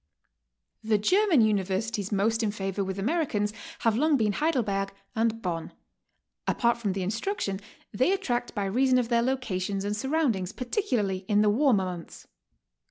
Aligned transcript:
The 0.83 0.97
German 0.97 1.41
universities 1.41 2.11
most 2.11 2.41
in 2.41 2.49
favor 2.49 2.83
with 2.83 2.97
Americans 2.97 3.53
have 3.81 3.95
long 3.95 4.17
been 4.17 4.33
Heidelberg 4.33 4.91
and 5.15 5.39
Bonn; 5.43 5.73
apart 6.47 6.79
from 6.79 6.93
the 6.93 7.03
in 7.03 7.11
struction, 7.11 7.59
they 7.93 8.11
attract 8.11 8.55
by 8.55 8.65
reason 8.65 8.97
of 8.97 9.09
their 9.09 9.21
locations 9.21 9.85
and 9.85 9.95
sur 9.95 10.09
roundings, 10.09 10.53
particularly 10.53 11.17
in 11.27 11.43
the 11.43 11.51
warmer 11.51 11.85
months. 11.85 12.25